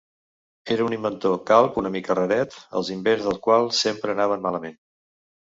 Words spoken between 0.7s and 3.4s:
Era un inventor calb una mica raret, els invents del